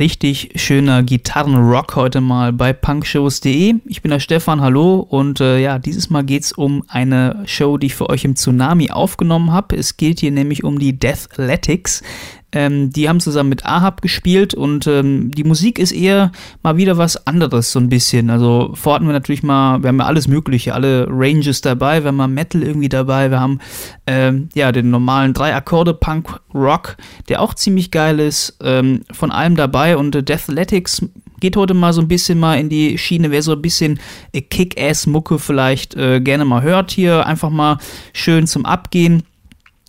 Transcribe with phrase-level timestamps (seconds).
[0.00, 3.74] richtig schöner Gitarrenrock heute mal bei punkshows.de.
[3.84, 7.76] Ich bin der Stefan, hallo und äh, ja, dieses Mal geht es um eine Show,
[7.76, 9.76] die ich für euch im Tsunami aufgenommen habe.
[9.76, 12.02] Es geht hier nämlich um die Deathletics.
[12.52, 16.98] Ähm, die haben zusammen mit Ahab gespielt und ähm, die Musik ist eher mal wieder
[16.98, 18.30] was anderes, so ein bisschen.
[18.30, 22.08] Also vor hatten wir natürlich mal, wir haben ja alles Mögliche, alle Ranges dabei, wir
[22.08, 23.60] haben mal Metal irgendwie dabei, wir haben
[24.06, 26.96] ähm, ja den normalen drei Akkorde Punk Rock,
[27.28, 31.02] der auch ziemlich geil ist, ähm, von allem dabei und äh, Deathletics
[31.40, 33.98] geht heute mal so ein bisschen mal in die Schiene, wer so ein bisschen
[34.32, 37.78] äh, Kick-Ass-Mucke vielleicht äh, gerne mal hört hier, einfach mal
[38.12, 39.22] schön zum Abgehen.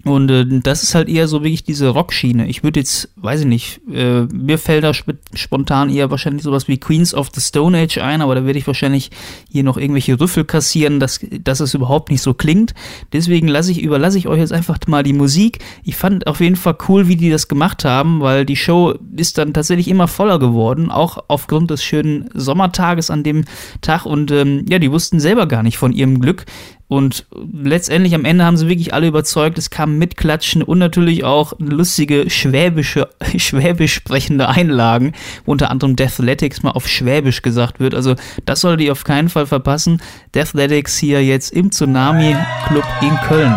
[0.04, 2.48] Und äh, das ist halt eher so wirklich diese Rockschiene.
[2.48, 6.68] Ich würde jetzt, weiß ich nicht, äh, mir fällt da sp spontan eher wahrscheinlich sowas
[6.68, 9.12] wie Queens of the Stone Age ein, aber da werde ich wahrscheinlich
[9.50, 12.74] hier noch irgendwelche Rüffel kassieren, dass, dass es überhaupt nicht so klingt.
[13.14, 15.60] Deswegen lasse ich, überlasse ich euch jetzt einfach mal die Musik.
[15.84, 19.38] Ich fand auf jeden Fall cool, wie die das gemacht haben, weil die Show ist
[19.38, 23.46] dann tatsächlich immer voller geworden, auch aufgrund des schönen Sommertages an dem
[23.82, 24.05] Tag.
[24.05, 26.46] Und ähm, ja, die wussten selber gar nicht von ihrem Glück.
[26.91, 29.57] Und letztendlich am Ende haben sie wirklich alle überzeugt.
[29.57, 35.13] Es kam mitklatschen und natürlich auch lustige schwäbische, schwäbisch sprechende Einlagen,
[35.45, 37.95] wo unter anderem Deathletics mal auf Schwäbisch gesagt wird.
[37.95, 40.01] Also das solltet ihr auf keinen Fall verpassen.
[40.35, 42.35] Deathletics hier jetzt im Tsunami
[42.67, 43.55] Club in Köln.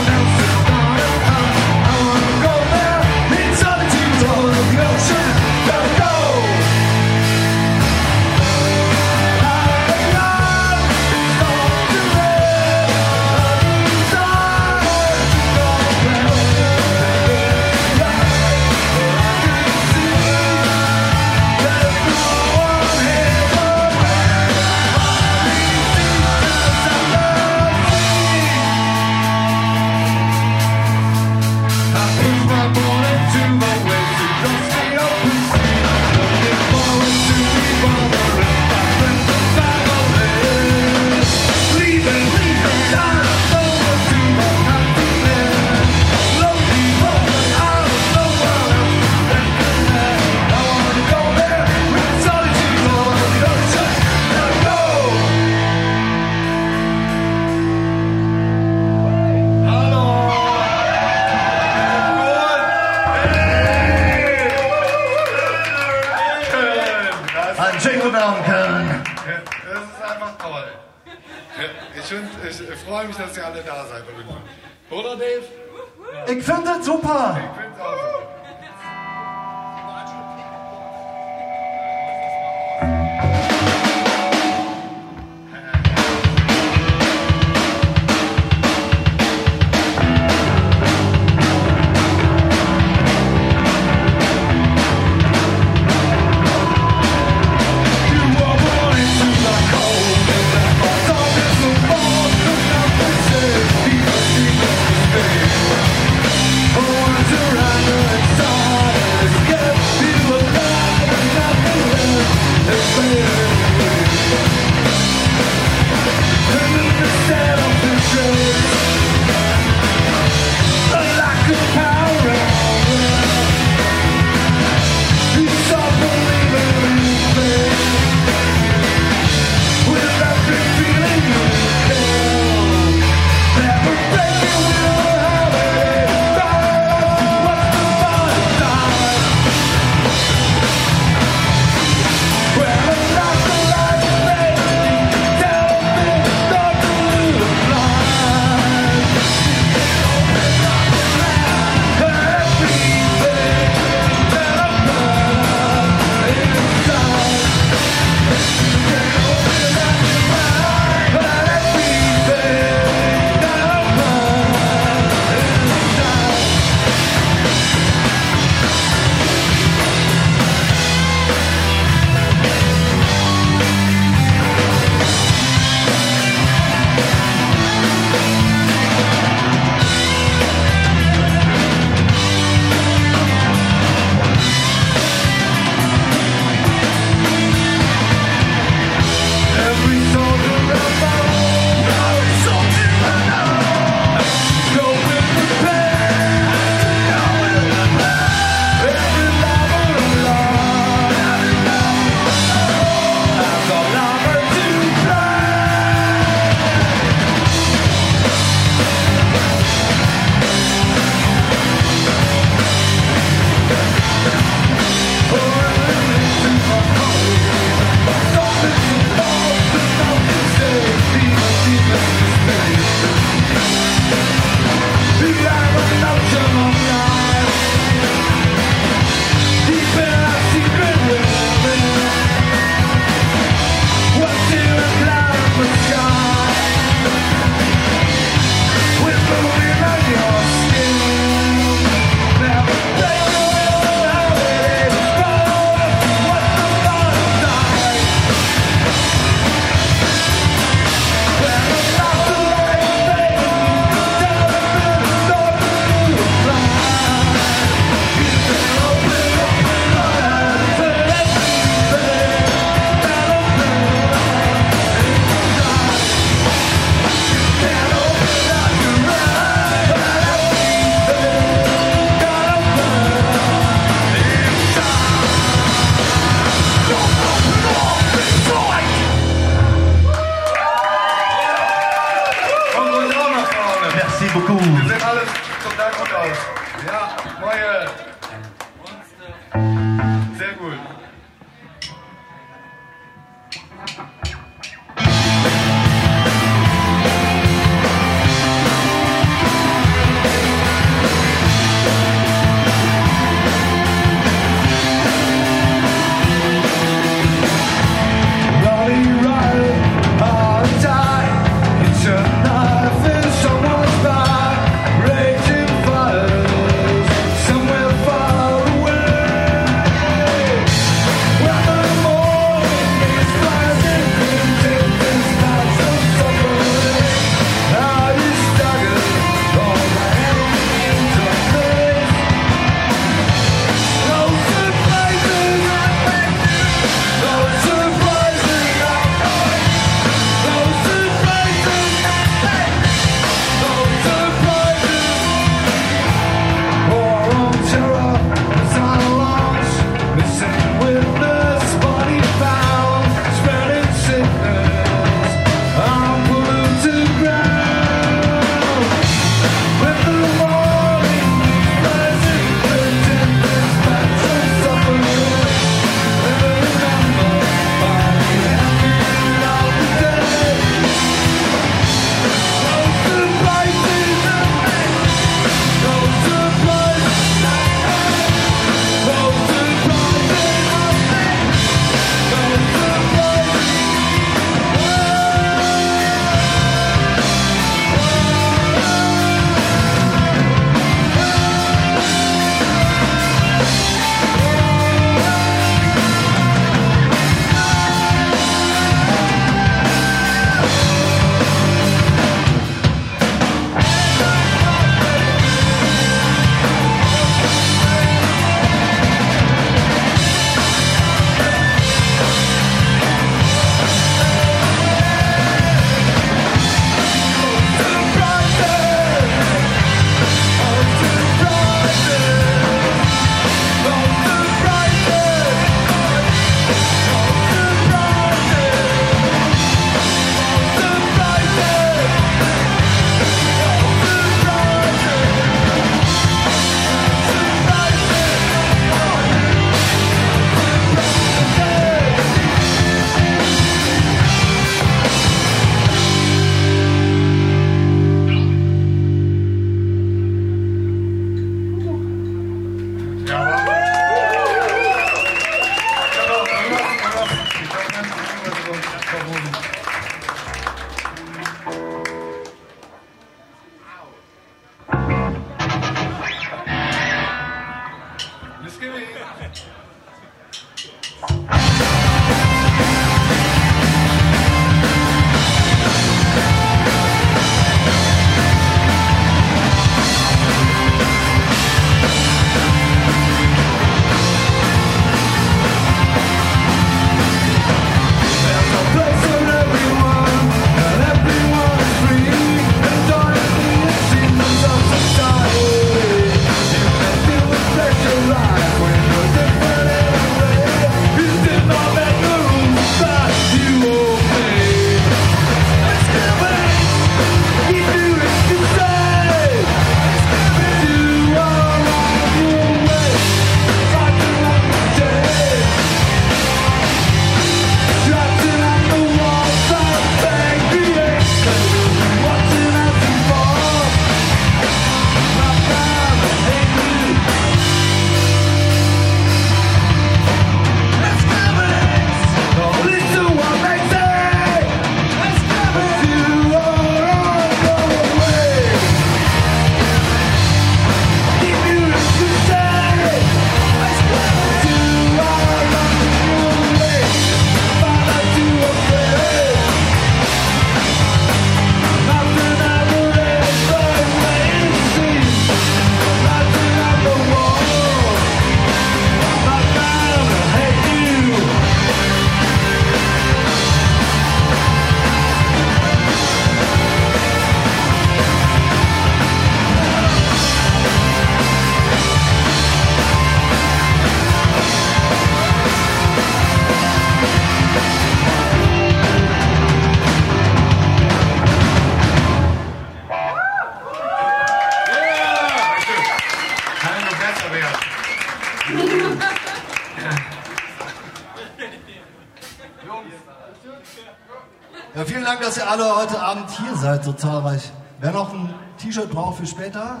[596.76, 597.70] Seid so zahlreich.
[598.00, 600.00] Wer noch ein T-Shirt braucht für später,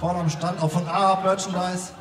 [0.00, 1.92] vorne am Stand, auch von AHA Merchandise.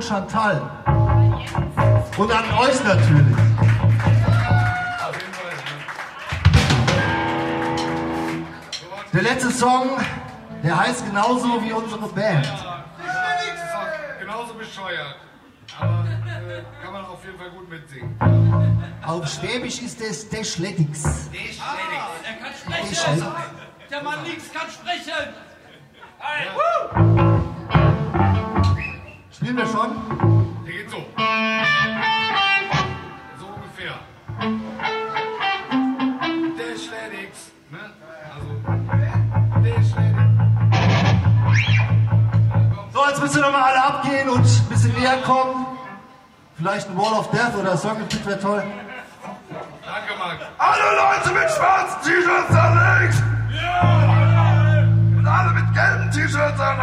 [0.00, 0.62] Und Chantal.
[2.16, 3.36] Und an euch natürlich.
[9.12, 9.98] Der letzte Song,
[10.62, 12.48] der heißt genauso wie unsere Band.
[14.20, 15.16] Genauso bescheuert.
[15.78, 18.16] Aber äh, kann man auf jeden Fall gut mitsingen.
[19.04, 21.04] Auf Schwäbisch ist es Deschlettix.
[21.04, 23.02] Er kann Deschlettix.
[23.02, 23.26] sprechen.
[23.90, 25.34] Der Mann links kann sprechen.
[29.40, 29.96] Spielen wir schon?
[30.66, 30.98] Der geht so.
[33.38, 33.94] So ungefähr.
[36.58, 37.50] Der Schledix.
[37.70, 37.78] Ne?
[38.34, 38.50] Also,
[39.64, 40.20] der Schledix.
[42.92, 45.66] So, jetzt müsst ihr nochmal alle abgehen und ein bisschen näher kommen.
[46.58, 48.62] Vielleicht ein Wall of Death oder Song wäre toll.
[49.22, 50.44] Danke, Max.
[50.58, 53.22] Alle Leute mit schwarzen T-Shirts da links!
[55.16, 56.76] Und alle mit gelben T-Shirts da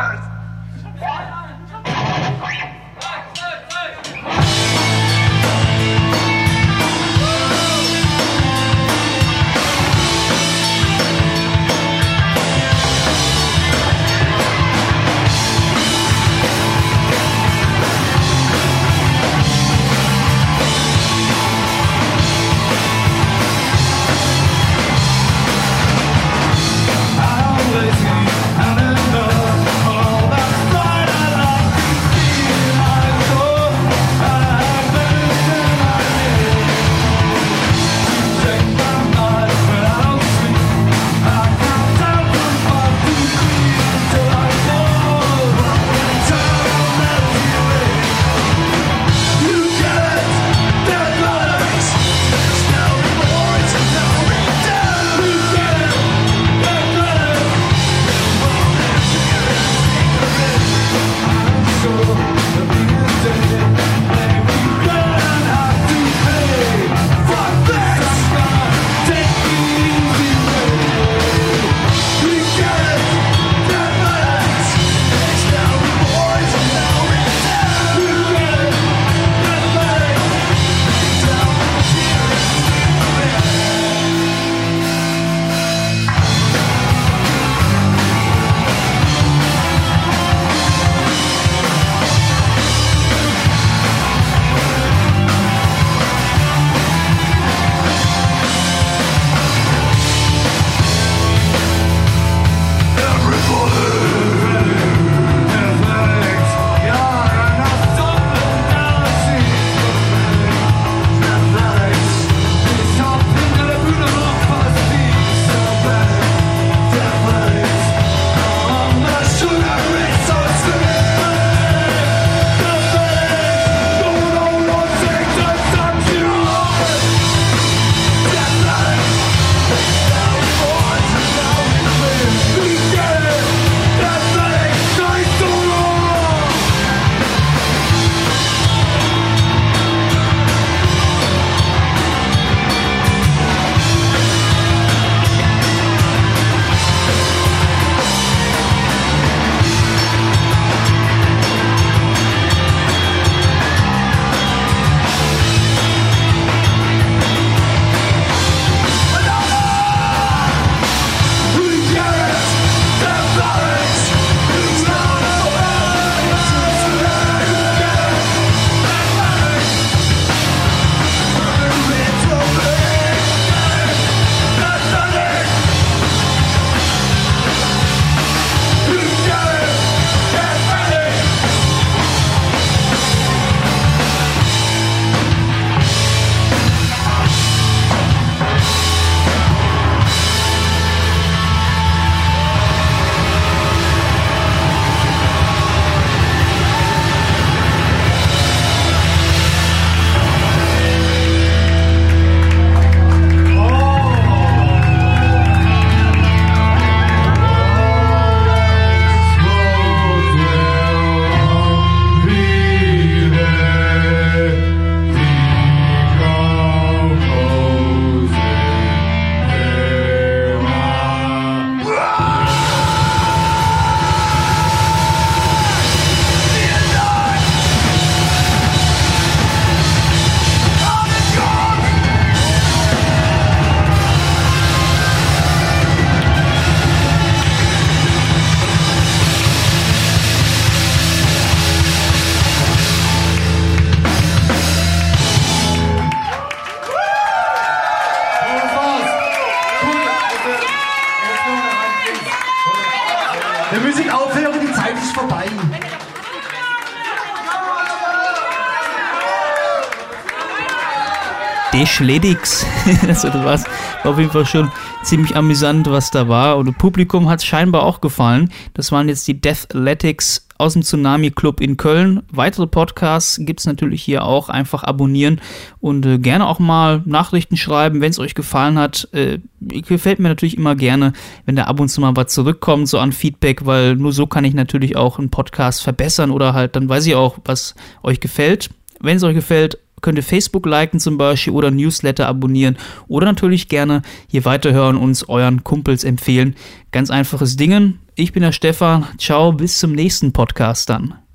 [261.97, 262.63] Deschledix.
[263.07, 263.65] also das war's.
[264.03, 264.71] war auf jeden Fall schon
[265.03, 266.57] ziemlich amüsant, was da war.
[266.57, 268.51] Und dem Publikum hat es scheinbar auch gefallen.
[268.75, 272.21] Das waren jetzt die Deathletics aus dem Tsunami Club in Köln.
[272.31, 274.49] Weitere Podcasts gibt es natürlich hier auch.
[274.49, 275.41] Einfach abonnieren
[275.79, 279.09] und äh, gerne auch mal Nachrichten schreiben, wenn es euch gefallen hat.
[279.13, 281.13] Äh, gefällt mir natürlich immer gerne,
[281.47, 284.45] wenn da ab und zu mal was zurückkommt, so an Feedback, weil nur so kann
[284.45, 287.73] ich natürlich auch einen Podcast verbessern oder halt, dann weiß ich auch, was
[288.03, 288.69] euch gefällt.
[288.99, 292.77] Wenn es euch gefällt, könnt ihr Facebook liken zum Beispiel oder Newsletter abonnieren
[293.07, 296.55] oder natürlich gerne hier weiterhören uns euren Kumpels empfehlen.
[296.91, 297.99] Ganz einfaches Dingen.
[298.15, 299.07] Ich bin der Stefan.
[299.17, 301.26] Ciao, bis zum nächsten Podcast dann.